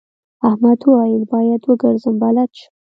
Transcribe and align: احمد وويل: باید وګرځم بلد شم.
احمد 0.47 0.79
وويل: 0.89 1.23
باید 1.33 1.61
وګرځم 1.65 2.15
بلد 2.23 2.49
شم. 2.59 2.71